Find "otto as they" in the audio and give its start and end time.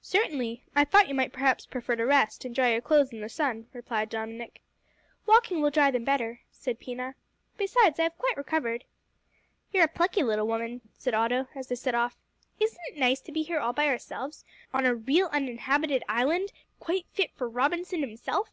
11.14-11.74